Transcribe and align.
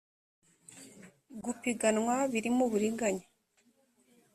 gupiganwa 1.43 2.15
birimo 2.31 2.61
uburiganya 2.67 3.25